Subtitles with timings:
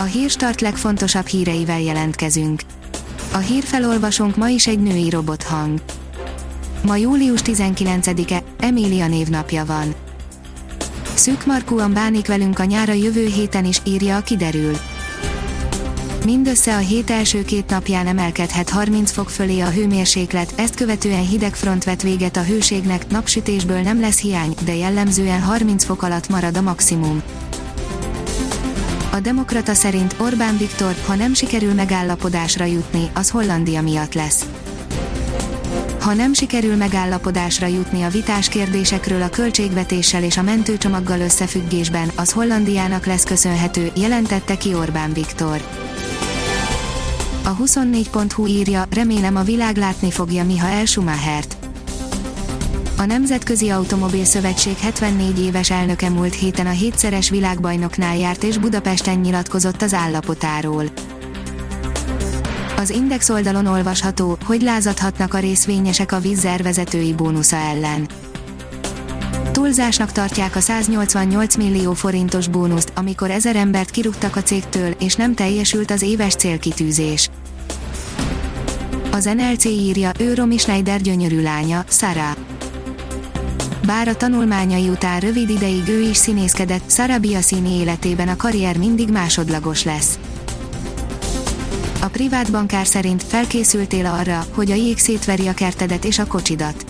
[0.00, 2.62] A hírstart legfontosabb híreivel jelentkezünk.
[3.32, 5.80] A hírfelolvasónk ma is egy női robothang.
[6.82, 9.94] Ma július 19-e, Emília névnapja van.
[11.14, 14.76] Szűkmarkúan bánik velünk a nyára jövő héten is, írja a kiderül.
[16.24, 21.54] Mindössze a hét első két napján emelkedhet 30 fok fölé a hőmérséklet, ezt követően hideg
[21.54, 26.56] front vet véget a hőségnek, napsütésből nem lesz hiány, de jellemzően 30 fok alatt marad
[26.56, 27.22] a maximum.
[29.18, 34.44] A Demokrata szerint Orbán Viktor, ha nem sikerül megállapodásra jutni, az Hollandia miatt lesz.
[36.00, 42.32] Ha nem sikerül megállapodásra jutni a vitás kérdésekről a költségvetéssel és a mentőcsomaggal összefüggésben, az
[42.32, 45.62] Hollandiának lesz köszönhető, jelentette ki Orbán Viktor.
[47.44, 51.67] A 24.hu írja, remélem a világ látni fogja Miha Schumachert.
[53.00, 59.18] A Nemzetközi Automobil Szövetség 74 éves elnöke múlt héten a hétszeres világbajnoknál járt és Budapesten
[59.18, 60.84] nyilatkozott az állapotáról.
[62.76, 68.08] Az Index oldalon olvasható, hogy lázadhatnak a részvényesek a vízzer vezetői bónusza ellen.
[69.52, 75.34] Túlzásnak tartják a 188 millió forintos bónuszt, amikor ezer embert kirúgtak a cégtől, és nem
[75.34, 77.30] teljesült az éves célkitűzés.
[79.12, 82.36] Az NLC írja, ő Romy Schneider gyönyörű lánya, Sara.
[83.88, 89.10] Bár a tanulmányai után rövid ideig ő is színészkedett, Sara Biasini életében a karrier mindig
[89.10, 90.18] másodlagos lesz.
[92.00, 96.87] A privát bankár szerint felkészültél arra, hogy a jég szétveri a kertedet és a kocsidat.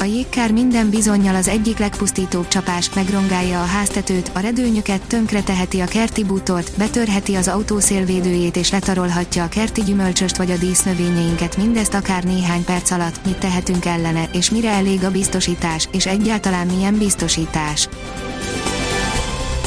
[0.00, 5.80] A jégkár minden bizonyal az egyik legpusztítóbb csapás, megrongálja a háztetőt, a redőnyöket, tönkre teheti
[5.80, 11.56] a kerti bútort, betörheti az autó szélvédőjét és letarolhatja a kerti gyümölcsöst vagy a dísznövényeinket,
[11.56, 16.66] mindezt akár néhány perc alatt, mit tehetünk ellene, és mire elég a biztosítás, és egyáltalán
[16.66, 17.88] milyen biztosítás.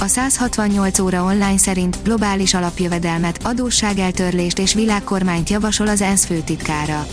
[0.00, 7.06] A 168 óra online szerint globális alapjövedelmet, adósságeltörlést és világkormányt javasol az ENSZ főtitkára.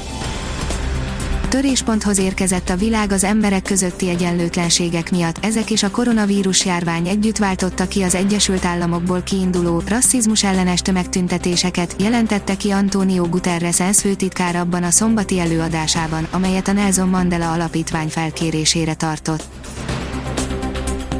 [1.49, 7.37] Törésponthoz érkezett a világ az emberek közötti egyenlőtlenségek miatt, ezek és a koronavírus járvány együtt
[7.37, 14.55] váltotta ki az Egyesült Államokból kiinduló rasszizmus ellenes tömegtüntetéseket, jelentette ki Antonio Guterres ENSZ főtitkár
[14.55, 19.43] abban a szombati előadásában, amelyet a Nelson Mandela Alapítvány felkérésére tartott.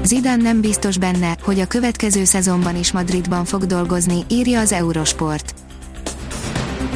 [0.04, 5.54] Zidane nem biztos benne, hogy a következő szezonban is Madridban fog dolgozni, írja az Eurosport.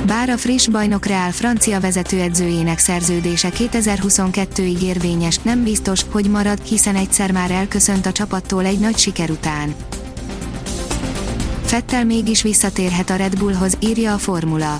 [0.07, 6.95] Bár a friss bajnok Real francia vezetőedzőjének szerződése 2022-ig érvényes, nem biztos, hogy marad, hiszen
[6.95, 9.75] egyszer már elköszönt a csapattól egy nagy siker után.
[11.65, 14.79] Fettel mégis visszatérhet a Red Bullhoz, írja a formula.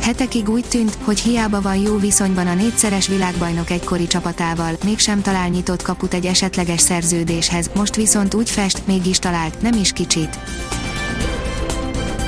[0.00, 5.48] Hetekig úgy tűnt, hogy hiába van jó viszonyban a négyszeres világbajnok egykori csapatával, mégsem talál
[5.48, 10.38] nyitott kaput egy esetleges szerződéshez, most viszont úgy fest, mégis talált, nem is kicsit.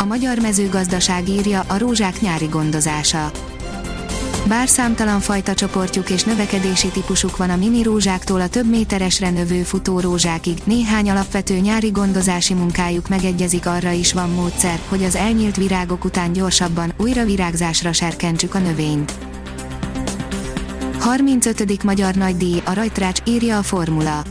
[0.02, 3.30] A magyar mezőgazdaság írja a rózsák nyári gondozása.
[4.46, 9.62] Bár számtalan fajta csoportjuk és növekedési típusuk van a mini rózsáktól a több méteresre növő
[9.62, 15.56] futó rózsákig, néhány alapvető nyári gondozási munkájuk megegyezik arra is van módszer, hogy az elnyílt
[15.56, 19.12] virágok után gyorsabban, újra virágzásra serkentsük a növényt.
[20.98, 21.82] 35.
[21.82, 24.22] Magyar Nagydíj, a Rajtrács, írja a Formula.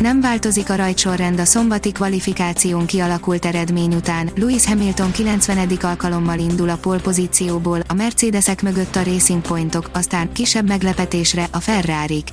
[0.00, 5.68] Nem változik a rajtsorrend a szombati kvalifikáción kialakult eredmény után, Lewis Hamilton 90.
[5.80, 12.28] alkalommal indul a polpozícióból, a Mercedesek mögött a Racing Pointok, aztán kisebb meglepetésre a Ferrarik.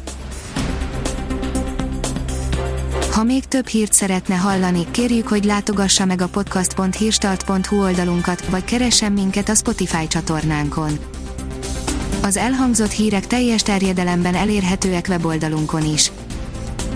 [3.12, 9.12] Ha még több hírt szeretne hallani, kérjük, hogy látogassa meg a podcast.hírstart.hu oldalunkat, vagy keressen
[9.12, 11.00] minket a Spotify csatornánkon.
[12.22, 16.12] Az elhangzott hírek teljes terjedelemben elérhetőek weboldalunkon is.